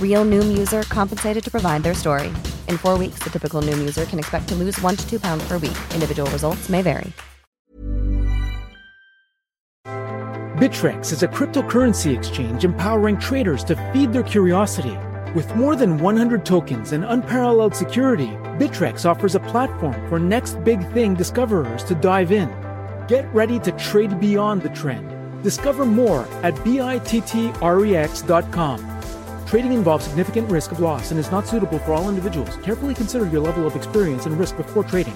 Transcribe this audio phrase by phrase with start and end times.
[0.00, 2.28] Real Noom user compensated to provide their story.
[2.68, 5.42] In four weeks, the typical Noom user can expect to lose one to two pounds
[5.48, 5.76] per week.
[5.92, 7.12] Individual results may vary.
[10.54, 14.96] Bittrex is a cryptocurrency exchange empowering traders to feed their curiosity.
[15.34, 20.88] With more than 100 tokens and unparalleled security, Bittrex offers a platform for next big
[20.92, 22.48] thing discoverers to dive in.
[23.08, 25.42] Get ready to trade beyond the trend.
[25.42, 27.10] Discover more at bittrex.com.
[29.46, 32.56] Trading involves significant risk of loss and is not suitable for all individuals.
[32.62, 35.14] Carefully consider your level of experience and risk before trading.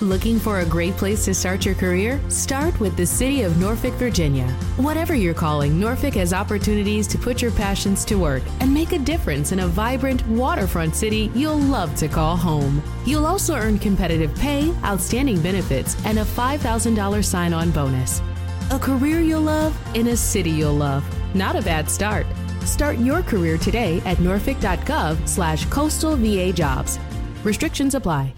[0.00, 2.20] Looking for a great place to start your career?
[2.30, 4.46] Start with the City of Norfolk, Virginia.
[4.76, 8.98] Whatever you're calling, Norfolk has opportunities to put your passions to work and make a
[9.00, 12.80] difference in a vibrant waterfront city you'll love to call home.
[13.06, 18.22] You'll also earn competitive pay, outstanding benefits, and a $5,000 sign on bonus.
[18.70, 21.04] A career you'll love in a city you'll love.
[21.34, 22.24] Not a bad start.
[22.62, 27.00] Start your career today at norfolk.gov slash coastal VA jobs.
[27.42, 28.32] Restrictions apply.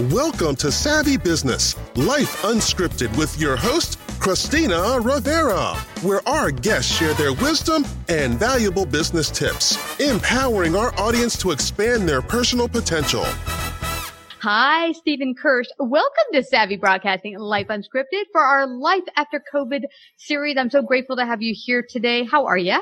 [0.00, 7.12] Welcome to Savvy Business, Life Unscripted with your host, Christina Rivera, where our guests share
[7.12, 13.24] their wisdom and valuable business tips, empowering our audience to expand their personal potential.
[14.40, 15.66] Hi, Steven Kirch.
[15.78, 19.82] Welcome to Savvy Broadcasting Life Unscripted for our Life After COVID
[20.16, 20.56] series.
[20.56, 22.24] I'm so grateful to have you here today.
[22.24, 22.80] How are you?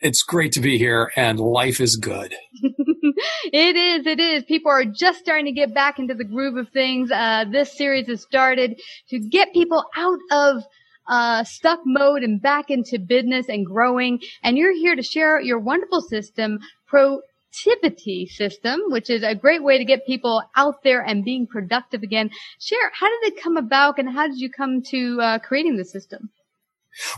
[0.00, 2.34] It's great to be here, and life is good.
[2.62, 4.06] it is.
[4.06, 4.44] It is.
[4.44, 7.10] People are just starting to get back into the groove of things.
[7.10, 8.80] Uh, this series has started
[9.10, 10.64] to get people out of
[11.06, 14.20] uh, stuck mode and back into business and growing.
[14.42, 19.76] And you're here to share your wonderful system, Protivity system, which is a great way
[19.76, 22.30] to get people out there and being productive again.
[22.58, 25.84] Share, how did it come about and how did you come to uh, creating the
[25.84, 26.30] system?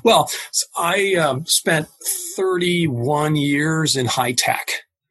[0.04, 0.30] Well,
[0.76, 1.88] I um, spent
[2.36, 4.68] 31 years in high tech.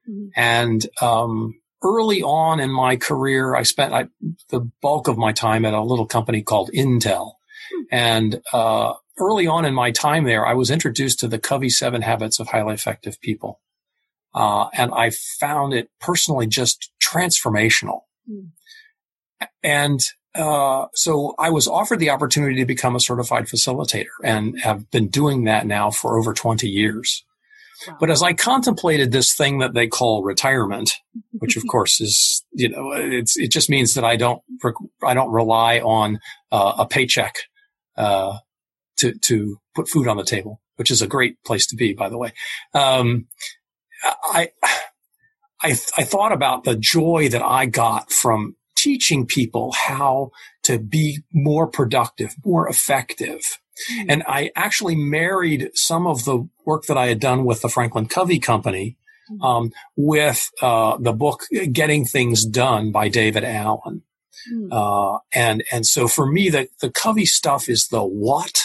[0.09, 0.27] Mm-hmm.
[0.35, 4.07] And um, early on in my career, I spent I,
[4.49, 7.33] the bulk of my time at a little company called Intel.
[7.73, 7.81] Mm-hmm.
[7.91, 12.01] And uh, early on in my time there, I was introduced to the Covey Seven
[12.01, 13.59] Habits of Highly Effective People.
[14.33, 18.01] Uh, and I found it personally just transformational.
[18.29, 19.45] Mm-hmm.
[19.63, 19.99] And
[20.35, 25.07] uh, so I was offered the opportunity to become a certified facilitator and have been
[25.07, 27.25] doing that now for over 20 years.
[27.87, 27.97] Wow.
[27.99, 30.93] But as I contemplated this thing that they call retirement,
[31.31, 34.41] which of course is, you know, it's, it just means that I don't,
[35.03, 36.19] I don't rely on
[36.51, 37.35] uh, a paycheck,
[37.97, 38.37] uh,
[38.97, 42.07] to, to put food on the table, which is a great place to be, by
[42.07, 42.31] the way.
[42.73, 43.27] Um,
[44.03, 44.51] I,
[45.61, 50.31] I, I thought about the joy that I got from teaching people how
[50.63, 53.41] to be more productive, more effective.
[53.91, 54.09] Mm-hmm.
[54.09, 58.07] And I actually married some of the work that I had done with the Franklin
[58.07, 58.97] Covey Company
[59.31, 59.43] mm-hmm.
[59.43, 61.41] um, with uh, the book
[61.71, 64.03] Getting Things Done by David Allen.
[64.51, 64.71] Mm-hmm.
[64.71, 68.63] Uh, and and so for me, the the Covey stuff is the what,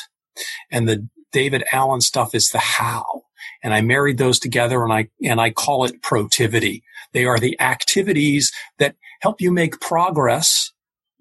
[0.70, 3.24] and the David Allen stuff is the how.
[3.62, 6.82] And I married those together, and I and I call it Protivity.
[7.12, 10.72] They are the activities that help you make progress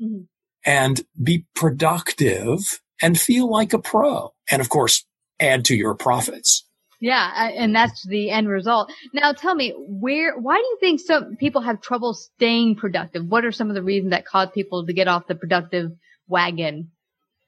[0.01, 0.23] mm-hmm.
[0.65, 4.33] and be productive and feel like a pro.
[4.49, 5.05] And of course,
[5.39, 6.65] add to your profits.
[7.01, 8.91] Yeah, and that's the end result.
[9.13, 13.25] Now tell me, where, why do you think some people have trouble staying productive?
[13.25, 15.91] What are some of the reasons that cause people to get off the productive
[16.27, 16.91] wagon,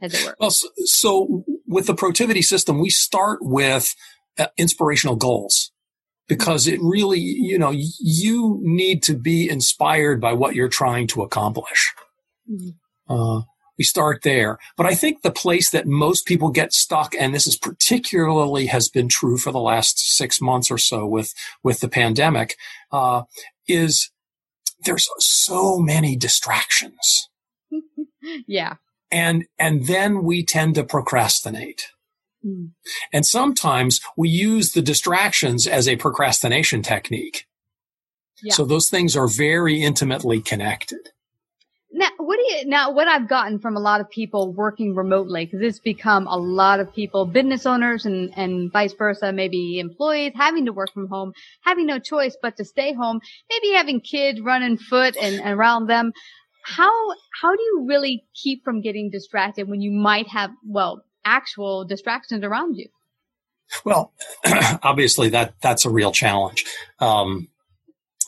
[0.01, 0.35] as it were?
[0.39, 3.95] Well, so, so with the productivity system, we start with
[4.37, 5.71] uh, inspirational goals
[6.27, 11.21] because it really, you know, you need to be inspired by what you're trying to
[11.21, 11.93] accomplish.
[12.49, 12.69] Mm-hmm.
[13.13, 13.41] Uh,
[13.77, 14.57] we start there.
[14.75, 18.89] But I think the place that most people get stuck, and this is particularly has
[18.89, 21.33] been true for the last six months or so with,
[21.63, 22.55] with the pandemic,
[22.91, 23.23] uh,
[23.67, 24.11] is
[24.85, 27.29] there's so many distractions.
[28.47, 28.75] yeah.
[29.11, 31.89] And, and then we tend to procrastinate.
[32.45, 32.71] Mm.
[33.11, 37.47] And sometimes we use the distractions as a procrastination technique.
[38.43, 38.53] Yeah.
[38.53, 41.09] So those things are very intimately connected.
[41.91, 45.45] Now, what do you, now, what I've gotten from a lot of people working remotely,
[45.45, 50.33] because it's become a lot of people, business owners and, and vice versa, maybe employees
[50.35, 51.31] having to work from home,
[51.61, 53.19] having no choice but to stay home,
[53.49, 56.11] maybe having kids running foot and, and around them.
[56.65, 56.91] How,
[57.41, 62.43] how do you really keep from getting distracted when you might have, well, actual distractions
[62.43, 62.87] around you?
[63.83, 64.13] Well,
[64.81, 66.65] obviously that, that's a real challenge.
[66.99, 67.49] Um,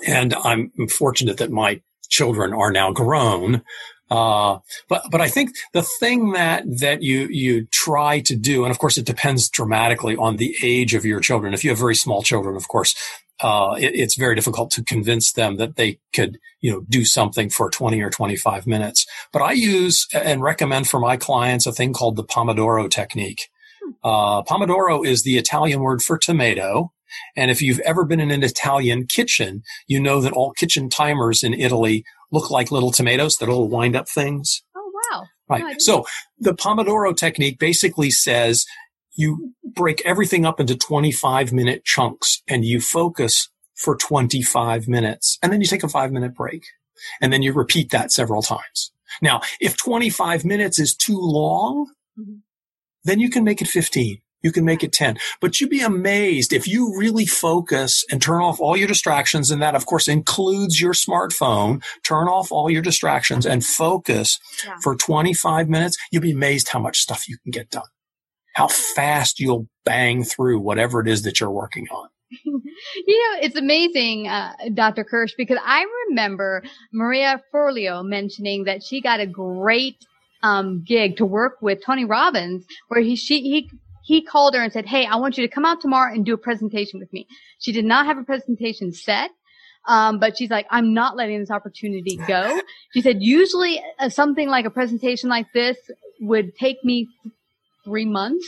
[0.05, 3.63] and I'm fortunate that my children are now grown.
[4.11, 8.71] Uh, but, but I think the thing that, that you, you try to do, and
[8.71, 11.53] of course it depends dramatically on the age of your children.
[11.53, 12.95] If you have very small children, of course,
[13.41, 17.49] uh, it, it's very difficult to convince them that they could, you know, do something
[17.49, 19.05] for 20 or 25 minutes.
[19.31, 23.49] But I use and recommend for my clients a thing called the Pomodoro technique.
[24.03, 26.91] Uh, Pomodoro is the Italian word for tomato.
[27.35, 31.43] And if you've ever been in an Italian kitchen, you know that all kitchen timers
[31.43, 34.61] in Italy look like little tomatoes, the little wind up things.
[34.75, 35.25] Oh, wow.
[35.47, 35.63] Right.
[35.63, 36.05] No, so
[36.37, 38.65] the Pomodoro technique basically says
[39.19, 45.51] you break everything up into 25 minute chunks and you focus for 25 minutes and
[45.51, 46.63] then you take a five minute break
[47.21, 48.91] and then you repeat that several times.
[49.21, 52.37] Now, if 25 minutes is too long, mm-hmm.
[53.03, 55.17] then you can make it 15 you can make it 10.
[55.41, 59.51] But you'd be amazed if you really focus and turn off all your distractions.
[59.51, 61.83] And that, of course, includes your smartphone.
[62.03, 64.75] Turn off all your distractions and focus yeah.
[64.81, 65.97] for 25 minutes.
[66.11, 67.83] You'll be amazed how much stuff you can get done,
[68.59, 72.09] how fast you'll bang through whatever it is that you're working on.
[72.43, 72.61] you
[73.07, 75.05] know, it's amazing, uh, Dr.
[75.05, 79.95] Kirch, because I remember Marie Forleo mentioning that she got a great
[80.43, 83.71] um, gig to work with Tony Robbins, where he she he
[84.03, 86.33] he called her and said, Hey, I want you to come out tomorrow and do
[86.33, 87.27] a presentation with me.
[87.59, 89.31] She did not have a presentation set.
[89.87, 92.59] Um, but she's like, I'm not letting this opportunity go.
[92.93, 95.77] She said, usually uh, something like a presentation like this
[96.19, 97.07] would take me
[97.83, 98.45] three months.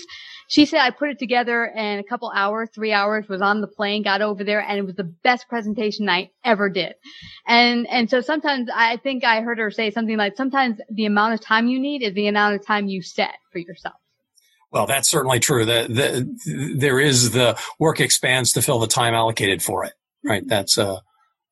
[0.47, 3.67] She said I put it together in a couple hours, three hours, was on the
[3.67, 6.93] plane, got over there, and it was the best presentation I ever did.
[7.47, 11.35] And, and so sometimes I think I heard her say something like, sometimes the amount
[11.35, 13.95] of time you need is the amount of time you set for yourself.
[14.71, 15.65] Well, that's certainly true.
[15.65, 19.93] The, the, there is the work expands to fill the time allocated for it,
[20.23, 20.41] right?
[20.41, 20.49] Mm-hmm.
[20.49, 20.99] That's, uh,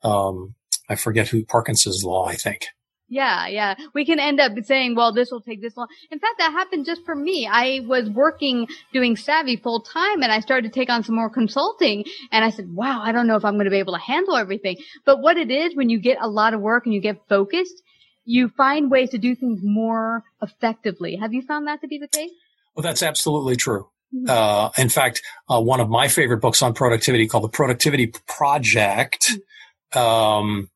[0.03, 0.55] um,
[0.89, 2.67] I forget who Parkinson's law, I think.
[3.09, 3.75] Yeah, yeah.
[3.93, 5.87] We can end up saying, well, this will take this long.
[6.11, 7.47] In fact, that happened just for me.
[7.51, 11.29] I was working doing Savvy full time and I started to take on some more
[11.29, 13.99] consulting and I said, wow, I don't know if I'm going to be able to
[13.99, 14.77] handle everything.
[15.05, 17.81] But what it is when you get a lot of work and you get focused,
[18.25, 21.15] you find ways to do things more effectively.
[21.15, 22.31] Have you found that to be the case?
[22.75, 23.89] Well, that's absolutely true.
[24.13, 24.29] Mm-hmm.
[24.29, 29.31] Uh, in fact, uh, one of my favorite books on productivity called The Productivity Project.
[29.93, 30.69] Um,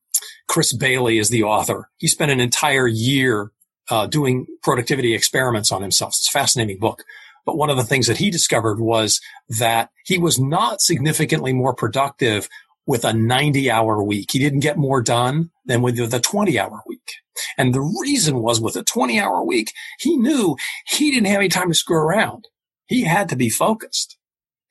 [0.54, 1.90] Chris Bailey is the author.
[1.98, 3.52] He spent an entire year
[3.90, 6.10] uh, doing productivity experiments on himself.
[6.12, 7.04] It's a fascinating book.
[7.44, 9.20] But one of the things that he discovered was
[9.50, 12.48] that he was not significantly more productive
[12.86, 14.30] with a 90 hour week.
[14.32, 17.16] He didn't get more done than with the 20 hour week.
[17.58, 20.56] And the reason was with a 20 hour week, he knew
[20.86, 22.48] he didn't have any time to screw around.
[22.86, 24.20] He had to be focused.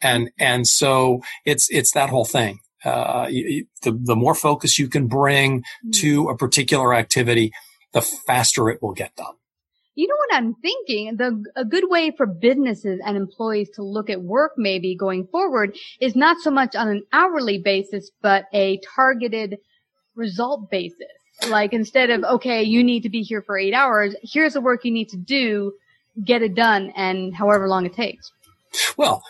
[0.00, 2.60] And, and so it's, it's that whole thing.
[2.84, 5.90] Uh, the, the more focus you can bring mm-hmm.
[5.90, 7.52] to a particular activity,
[7.92, 9.34] the faster it will get done.
[9.94, 11.16] You know what I'm thinking?
[11.16, 15.76] The, a good way for businesses and employees to look at work maybe going forward
[16.00, 19.58] is not so much on an hourly basis, but a targeted
[20.16, 20.96] result basis.
[21.48, 24.84] Like instead of, okay, you need to be here for eight hours, here's the work
[24.84, 25.72] you need to do,
[26.24, 28.32] get it done, and however long it takes.
[28.96, 29.22] Well,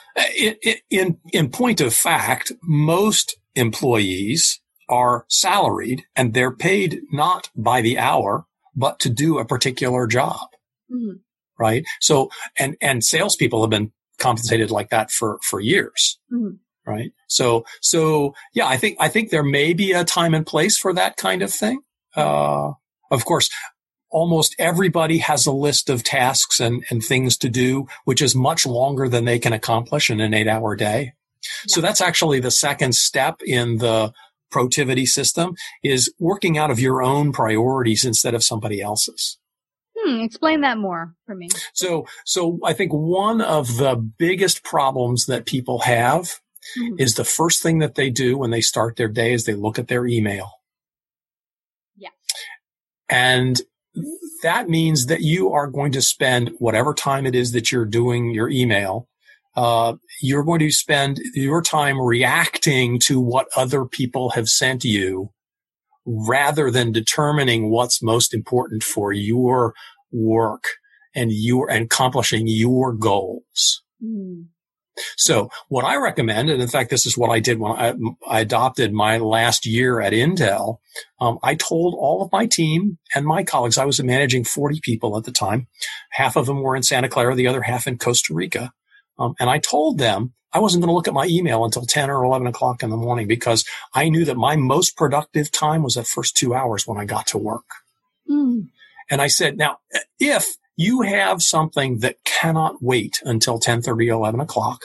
[0.90, 7.99] in, in point of fact, most employees are salaried and they're paid not by the
[7.99, 10.49] hour, but to do a particular job.
[10.90, 11.16] Mm-hmm.
[11.59, 11.85] Right.
[12.00, 16.18] So, and, and salespeople have been compensated like that for, for years.
[16.32, 16.56] Mm-hmm.
[16.85, 17.12] Right.
[17.28, 20.92] So, so yeah, I think, I think there may be a time and place for
[20.94, 21.80] that kind of thing.
[22.16, 22.73] Uh,
[23.11, 23.49] of course,
[24.11, 28.66] almost everybody has a list of tasks and, and things to do, which is much
[28.66, 31.12] longer than they can accomplish in an eight hour day.
[31.66, 34.12] So that's actually the second step in the
[34.52, 39.38] Protivity system is working out of your own priorities instead of somebody else's.
[39.96, 41.49] Hmm, explain that more for me.
[41.72, 46.40] So, so I think one of the biggest problems that people have
[46.78, 46.96] mm-hmm.
[46.99, 49.78] is the first thing that they do when they start their day is they look
[49.78, 50.50] at their email.
[51.96, 52.11] Yeah.
[53.08, 53.61] And
[54.42, 58.32] that means that you are going to spend whatever time it is that you're doing
[58.32, 59.08] your email.
[59.54, 65.30] Uh, you're going to spend your time reacting to what other people have sent you
[66.06, 69.75] rather than determining what's most important for your
[70.11, 70.64] work
[71.14, 73.82] and your and accomplishing your goals.
[74.02, 74.47] Mm.
[75.16, 77.94] So what I recommend, and in fact, this is what I did when I,
[78.28, 80.78] I adopted my last year at Intel.
[81.21, 85.16] Um, I told all of my team and my colleagues, I was managing 40 people
[85.16, 85.66] at the time.
[86.11, 88.73] Half of them were in Santa Clara, the other half in Costa Rica.
[89.19, 92.11] Um, and I told them I wasn't going to look at my email until 10
[92.11, 93.64] or 11 o'clock in the morning because
[93.95, 97.26] I knew that my most productive time was the first two hours when I got
[97.28, 97.64] to work.
[98.31, 98.69] Mm.
[99.11, 99.78] And I said, now,
[100.19, 104.83] if you have something that cannot wait until 10, 30, 11 o'clock,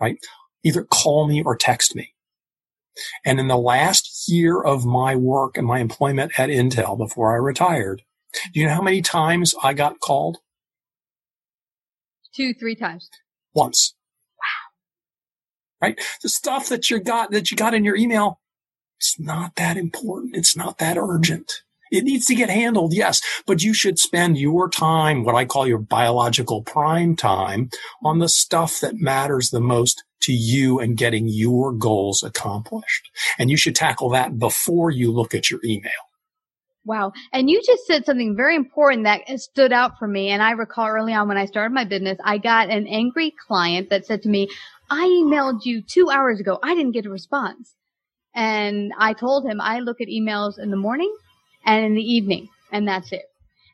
[0.00, 0.18] right?
[0.62, 2.14] Either call me or text me.
[3.24, 7.36] And in the last year of my work and my employment at Intel before I
[7.36, 8.02] retired,
[8.52, 10.38] do you know how many times I got called?
[12.34, 13.08] Two, three times.
[13.54, 13.94] Once.
[14.38, 15.88] Wow.
[15.88, 16.00] Right?
[16.22, 18.40] The stuff that you got, that you got in your email,
[18.98, 20.36] it's not that important.
[20.36, 21.50] It's not that urgent.
[21.90, 25.66] It needs to get handled, yes, but you should spend your time, what I call
[25.66, 27.70] your biological prime time,
[28.04, 33.10] on the stuff that matters the most to you and getting your goals accomplished.
[33.38, 35.90] And you should tackle that before you look at your email.
[36.84, 37.12] Wow.
[37.32, 40.28] And you just said something very important that stood out for me.
[40.28, 43.90] And I recall early on when I started my business, I got an angry client
[43.90, 44.48] that said to me,
[44.90, 46.58] I emailed you two hours ago.
[46.62, 47.74] I didn't get a response.
[48.34, 51.14] And I told him I look at emails in the morning
[51.64, 53.29] and in the evening, and that's it.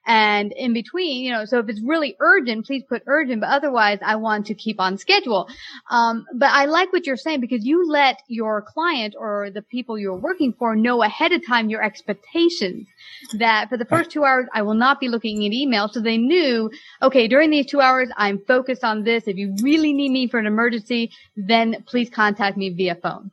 [0.07, 3.99] And in between, you know, so if it's really urgent, please put urgent, but otherwise
[4.03, 5.49] I want to keep on schedule.
[5.91, 9.99] Um, but I like what you're saying because you let your client or the people
[9.99, 12.87] you're working for know ahead of time your expectations
[13.35, 15.89] that for the first two hours, I will not be looking at email.
[15.89, 16.71] So they knew,
[17.03, 19.27] okay, during these two hours, I'm focused on this.
[19.27, 23.33] If you really need me for an emergency, then please contact me via phone.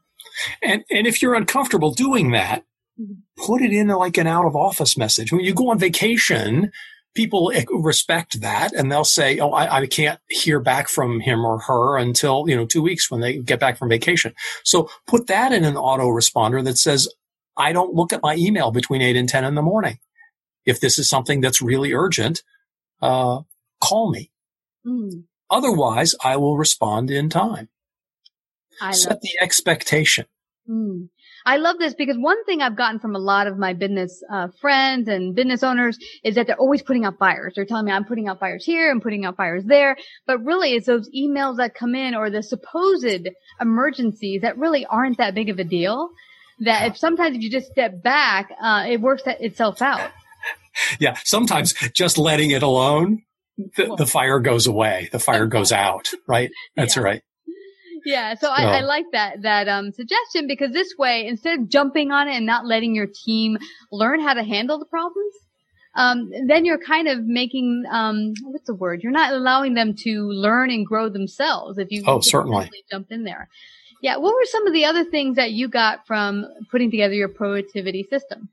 [0.63, 2.63] And, and if you're uncomfortable doing that,
[3.37, 5.31] put it in like an out of office message.
[5.31, 6.71] When you go on vacation,
[7.15, 11.59] people respect that and they'll say, Oh, I, I, can't hear back from him or
[11.59, 14.33] her until, you know, two weeks when they get back from vacation.
[14.63, 17.07] So put that in an autoresponder that says,
[17.55, 19.99] I don't look at my email between eight and 10 in the morning.
[20.65, 22.41] If this is something that's really urgent,
[23.01, 23.41] uh,
[23.81, 24.31] call me.
[24.85, 25.25] Mm.
[25.49, 27.69] Otherwise, I will respond in time.
[28.81, 30.25] I Set the expectation.
[30.67, 31.09] Mm.
[31.45, 34.47] I love this because one thing I've gotten from a lot of my business uh,
[34.59, 37.53] friends and business owners is that they're always putting out fires.
[37.55, 40.73] They're telling me I'm putting out fires here, I'm putting out fires there, but really
[40.73, 45.49] it's those emails that come in or the supposed emergencies that really aren't that big
[45.49, 46.09] of a deal.
[46.59, 50.11] That if sometimes if you just step back, uh, it works itself out.
[50.99, 53.21] Yeah, sometimes just letting it alone
[53.57, 55.09] the, the, fire goes away.
[55.11, 56.49] The fire goes out, right?
[56.75, 57.03] That's yeah.
[57.03, 57.21] right.
[58.05, 62.11] Yeah, so I, I, like that that um, suggestion because this way, instead of jumping
[62.11, 63.57] on it and not letting your team
[63.91, 65.33] learn how to handle the problems,
[65.95, 69.03] um, then you're kind of making um, what's the word?
[69.03, 73.23] You're not allowing them to learn and grow themselves if you oh certainly jump in
[73.23, 73.49] there.
[74.01, 77.29] Yeah, what were some of the other things that you got from putting together your
[77.29, 78.49] productivity system?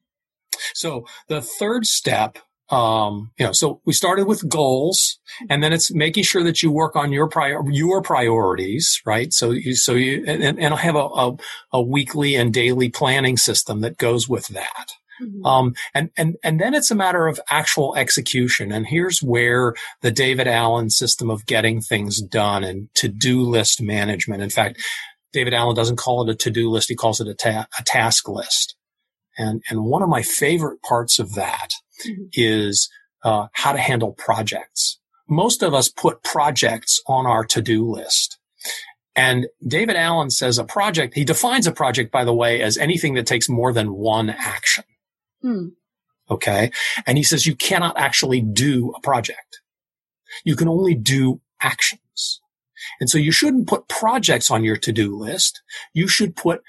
[0.75, 2.38] So the third step
[2.71, 6.71] um, you know, so we started with goals and then it's making sure that you
[6.71, 9.33] work on your prior, your priorities, right?
[9.33, 11.37] So you, so you, and, and I have a, a,
[11.73, 14.93] a, weekly and daily planning system that goes with that.
[15.21, 15.45] Mm-hmm.
[15.45, 18.71] Um, and, and, and then it's a matter of actual execution.
[18.71, 24.43] And here's where the David Allen system of getting things done and to-do list management.
[24.43, 24.81] In fact,
[25.33, 26.89] David Allen doesn't call it a to-do list.
[26.89, 28.77] He calls it a, ta- a task list.
[29.37, 31.71] And, and one of my favorite parts of that
[32.07, 32.25] mm-hmm.
[32.33, 32.90] is
[33.25, 34.99] uh, how to handle projects.
[35.28, 38.38] Most of us put projects on our to-do list.
[39.16, 43.14] And David Allen says a project, he defines a project, by the way, as anything
[43.14, 44.85] that takes more than one action.
[45.42, 45.69] Hmm.
[46.30, 46.71] Okay.
[47.07, 49.61] And he says you cannot actually do a project.
[50.45, 52.40] You can only do actions.
[53.00, 55.61] And so you shouldn't put projects on your to-do list.
[55.92, 56.62] You should put,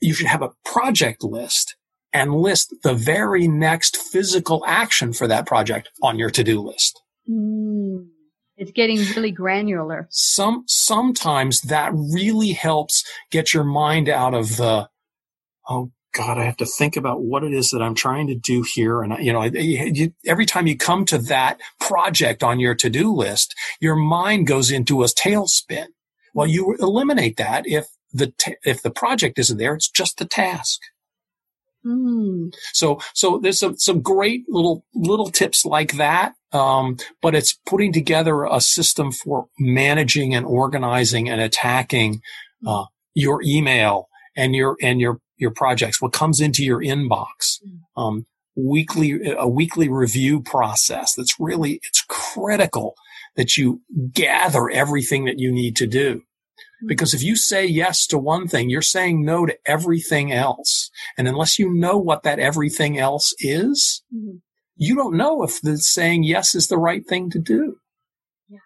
[0.00, 1.76] you should have a project list
[2.12, 7.00] and list the very next physical action for that project on your to-do list.
[7.28, 8.08] Mm.
[8.56, 10.06] It's getting really granular.
[10.10, 14.88] Some, sometimes that really helps get your mind out of the,
[15.68, 18.62] oh God, I have to think about what it is that I'm trying to do
[18.74, 19.00] here.
[19.00, 23.54] And, you know, you, every time you come to that project on your to-do list,
[23.80, 25.86] your mind goes into a tailspin.
[26.34, 28.32] Well, you eliminate that if the,
[28.64, 30.80] if the project isn't there, it's just the task.
[31.84, 32.52] Mm.
[32.72, 36.34] So, so there's some, some great little, little tips like that.
[36.52, 42.22] Um, but it's putting together a system for managing and organizing and attacking,
[42.66, 42.84] uh,
[43.14, 47.60] your email and your, and your, your projects, what comes into your inbox,
[47.96, 51.14] um, weekly, a weekly review process.
[51.14, 52.94] That's really, it's critical
[53.36, 53.80] that you
[54.12, 56.22] gather everything that you need to do.
[56.86, 60.90] Because if you say yes to one thing, you're saying no to everything else.
[61.18, 64.38] And unless you know what that everything else is, mm-hmm.
[64.76, 67.76] you don't know if the saying yes is the right thing to do.
[68.48, 68.58] Yeah.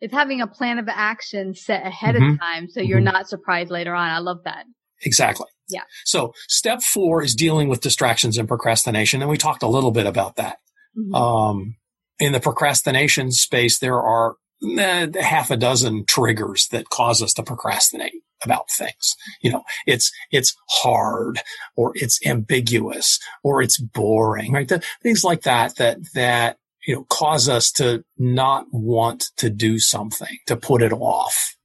[0.00, 2.34] It's having a plan of action set ahead Mhm.
[2.34, 4.10] of time so you're not surprised later on.
[4.10, 4.64] I love that.
[5.02, 5.46] Exactly.
[5.68, 5.82] Yeah.
[6.04, 9.22] So step four is dealing with distractions and procrastination.
[9.22, 10.58] And we talked a little bit about that.
[10.98, 11.14] Mhm.
[11.14, 11.76] Um,
[12.18, 14.36] in the procrastination space, there are
[14.78, 19.16] eh, half a dozen triggers that cause us to procrastinate about things.
[19.42, 21.40] You know, it's, it's hard
[21.76, 24.68] or it's ambiguous or it's boring, right?
[24.68, 29.78] The, things like that, that, that, you know, cause us to not want to do
[29.78, 31.56] something, to put it off.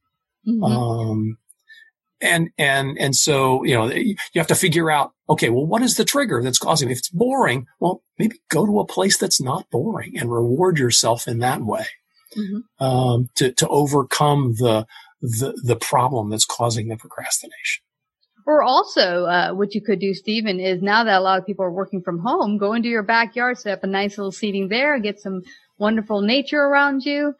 [0.48, 0.64] Mhm.
[0.64, 1.38] Um,
[2.22, 5.96] and, and, and so, you know, you have to figure out, okay, well, what is
[5.96, 6.92] the trigger that's causing it?
[6.92, 11.26] If it's boring, well, maybe go to a place that's not boring and reward yourself
[11.26, 11.86] in that way,
[12.36, 12.62] Mhm.
[12.78, 14.86] um, to, to overcome the,
[15.20, 17.82] the, the problem that's causing the procrastination.
[18.46, 21.64] Or also, uh, what you could do, Steven, is now that a lot of people
[21.64, 24.98] are working from home, go into your backyard, set up a nice little seating there,
[24.98, 25.42] get some
[25.78, 27.34] wonderful nature around you.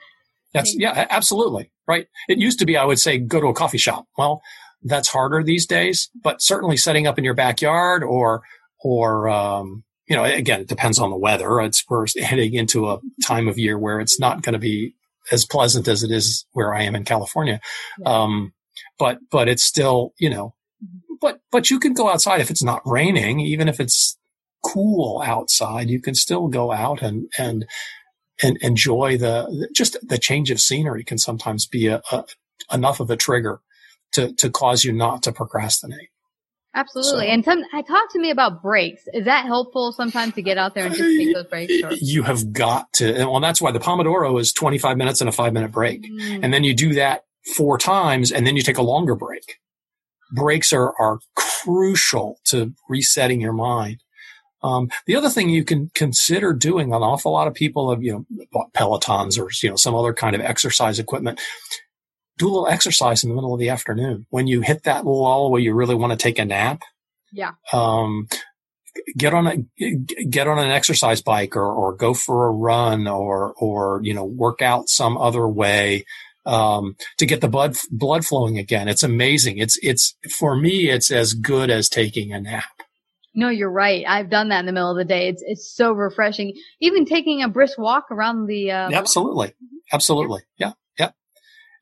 [0.53, 1.71] That's, yeah, absolutely.
[1.87, 2.07] Right.
[2.29, 4.07] It used to be, I would say, go to a coffee shop.
[4.19, 4.41] Well,
[4.83, 8.43] that's harder these days, but certainly setting up in your backyard or,
[8.83, 11.61] or, um, you know, again, it depends on the weather.
[11.61, 14.97] It's, we're heading into a time of year where it's not going to be
[15.31, 17.61] as pleasant as it is where I am in California.
[18.05, 18.53] Um,
[18.99, 20.55] but, but it's still, you know,
[21.21, 24.19] but, but you can go outside if it's not raining, even if it's
[24.65, 27.65] cool outside, you can still go out and, and,
[28.43, 32.25] and enjoy the, just the change of scenery can sometimes be a, a
[32.73, 33.61] enough of a trigger
[34.13, 36.09] to, to cause you not to procrastinate.
[36.75, 37.27] Absolutely.
[37.27, 39.03] So- and some, I talk to me about breaks.
[39.13, 41.83] Is that helpful sometimes to get out there and just take those breaks?
[41.83, 41.93] Or?
[41.93, 45.33] You have got to, and well, that's why the Pomodoro is 25 minutes and a
[45.33, 46.03] five minute break.
[46.03, 46.41] Mm.
[46.43, 47.25] And then you do that
[47.57, 49.59] four times and then you take a longer break.
[50.33, 54.03] Breaks are, are crucial to resetting your mind.
[54.63, 58.13] Um, the other thing you can consider doing, an awful lot of people have, you
[58.13, 61.41] know, bought Pelotons or, you know, some other kind of exercise equipment.
[62.41, 64.27] Do a little exercise in the middle of the afternoon.
[64.31, 66.83] When you hit that lull where you really want to take a nap,
[67.33, 67.53] Yeah.
[67.73, 68.27] um,
[69.17, 69.57] get on a
[70.29, 74.25] get on an exercise bike or or go for a run or or you know
[74.25, 76.05] work out some other way
[76.47, 78.89] um, to get the blood blood flowing again.
[78.89, 79.59] It's amazing.
[79.59, 80.89] It's it's for me.
[80.89, 82.65] It's as good as taking a nap.
[83.35, 84.05] No, you're right.
[84.09, 85.29] I've done that in the middle of the day.
[85.29, 86.55] It's, it's so refreshing.
[86.81, 89.53] Even taking a brisk walk around the, uh, Absolutely,
[89.93, 90.73] absolutely, yeah, yeah.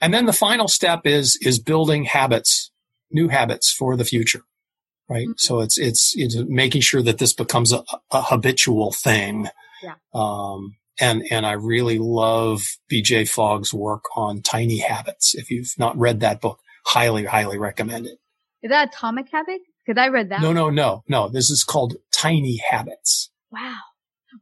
[0.00, 2.70] And then the final step is is building habits,
[3.10, 4.42] new habits for the future.
[5.08, 5.28] Right.
[5.36, 9.48] So it's, it's, it's making sure that this becomes a, a habitual thing.
[9.82, 9.94] Yeah.
[10.12, 15.34] Um, and, and I really love BJ Fogg's work on tiny habits.
[15.34, 18.18] If you've not read that book, highly, highly recommend it.
[18.62, 19.62] is that Atomic Habit?
[19.86, 20.42] Cause I read that.
[20.42, 21.28] No, no, no, no.
[21.30, 23.30] This is called Tiny Habits.
[23.50, 23.76] Wow.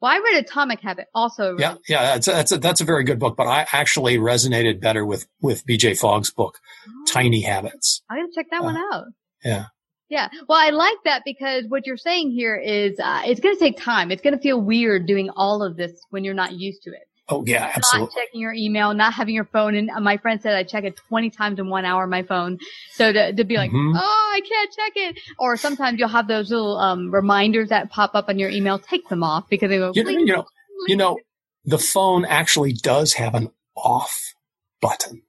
[0.00, 1.50] Well, I read Atomic Habit also.
[1.52, 1.76] really- Yeah.
[1.88, 2.02] Yeah.
[2.14, 5.26] That's a, that's a, that's a very good book, but I actually resonated better with,
[5.40, 6.58] with BJ Fogg's book,
[7.06, 8.02] Tiny Habits.
[8.10, 9.04] I'm going to check that one out.
[9.44, 9.66] Yeah.
[10.08, 10.28] Yeah.
[10.48, 13.76] Well, I like that because what you're saying here is, uh, it's going to take
[13.78, 14.10] time.
[14.10, 17.08] It's going to feel weird doing all of this when you're not used to it.
[17.28, 18.14] Oh, yeah, absolutely.
[18.14, 19.74] Not checking your email, not having your phone.
[19.74, 22.58] And uh, my friend said I check it 20 times in one hour, my phone.
[22.92, 23.94] So to, to be like, Mhm.
[23.96, 25.18] oh, I can't check it.
[25.38, 28.78] Or sometimes you'll have those little, um, reminders that pop up on your email.
[28.78, 30.46] Take them off because they go, You know, "Please, you know,
[30.86, 31.18] you know,
[31.64, 34.34] the phone actually does have an off
[34.80, 35.22] button.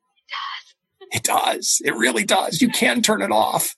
[1.10, 1.24] It does.
[1.24, 1.82] It does.
[1.84, 2.62] It really does.
[2.62, 3.76] You can turn it off.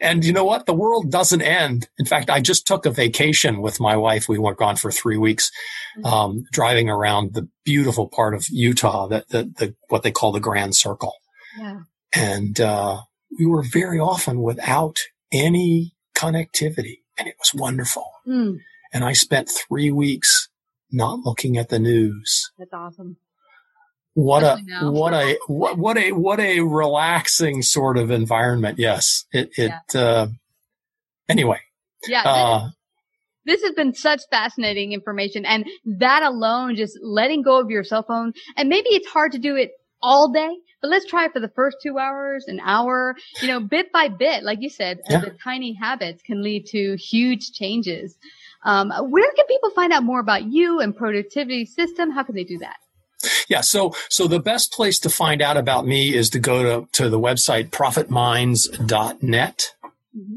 [0.00, 0.66] And you know what?
[0.66, 1.88] The world doesn't end.
[1.98, 4.28] In fact, I just took a vacation with my wife.
[4.28, 5.50] We went gone for three weeks,
[5.98, 6.06] mm-hmm.
[6.06, 10.40] um, driving around the beautiful part of Utah, that the, the, what they call the
[10.40, 11.14] Grand Circle.
[11.58, 11.80] Yeah.
[12.12, 13.02] And, uh,
[13.38, 14.98] we were very often without
[15.32, 18.10] any connectivity and it was wonderful.
[18.26, 18.58] Mm.
[18.92, 20.48] And I spent three weeks
[20.90, 22.50] not looking at the news.
[22.58, 23.16] That's awesome.
[24.14, 24.58] What a
[24.90, 28.78] what a what, what a what a relaxing sort of environment.
[28.78, 29.72] Yes, it it.
[29.94, 30.00] Yeah.
[30.00, 30.26] Uh,
[31.28, 31.60] anyway.
[32.06, 32.22] Yeah.
[32.24, 32.68] Uh,
[33.44, 38.02] this has been such fascinating information, and that alone, just letting go of your cell
[38.02, 39.72] phone, and maybe it's hard to do it
[40.02, 43.60] all day, but let's try it for the first two hours, an hour, you know,
[43.60, 44.42] bit by bit.
[44.42, 45.20] Like you said, yeah.
[45.20, 48.16] the tiny habits can lead to huge changes.
[48.64, 52.10] Um, where can people find out more about you and productivity system?
[52.10, 52.76] How can they do that?
[53.48, 56.88] Yeah, so so the best place to find out about me is to go to,
[56.92, 59.74] to the website profitminds.net.
[60.16, 60.36] Mm-hmm.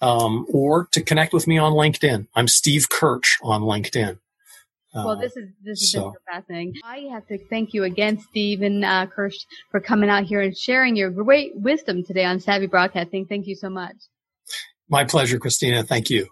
[0.00, 2.28] Um, or to connect with me on LinkedIn.
[2.36, 4.18] I'm Steve Kirch on LinkedIn.
[4.94, 6.14] Well, uh, this is this is so.
[6.30, 6.74] fascinating.
[6.84, 9.34] I have to thank you again, Steve and uh, Kirch,
[9.70, 13.26] for coming out here and sharing your great wisdom today on Savvy Broadcasting.
[13.26, 13.96] Thank you so much.
[14.88, 15.82] My pleasure, Christina.
[15.82, 16.28] Thank you.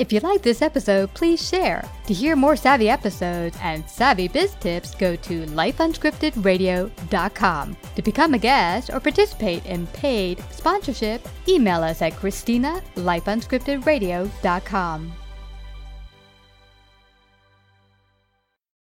[0.00, 1.86] If you like this episode, please share.
[2.06, 7.76] To hear more savvy episodes and savvy biz tips, go to lifeunscriptedradio.com.
[7.96, 15.12] To become a guest or participate in paid sponsorship, email us at christina lifeunscriptedradio.com.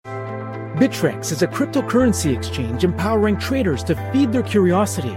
[0.04, 5.16] Bittrex is a cryptocurrency exchange empowering traders to feed their curiosity.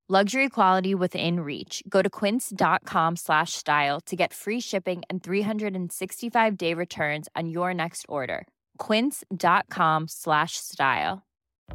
[0.13, 1.81] Luxury quality within reach.
[1.87, 7.73] Go to quince.com slash style to get free shipping and 365 day returns on your
[7.73, 8.45] next order.
[8.77, 11.23] Quince.com slash style.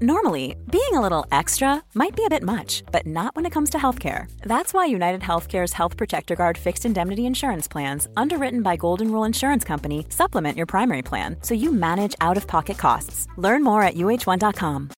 [0.02, 3.70] Normally, being a little extra might be a bit much, but not when it comes
[3.70, 4.30] to healthcare.
[4.42, 9.24] That's why United Healthcare's Health Protector Guard fixed indemnity insurance plans, underwritten by Golden Rule
[9.24, 13.28] Insurance Company, supplement your primary plan so you manage out of pocket costs.
[13.38, 14.90] Learn more at uh1.com.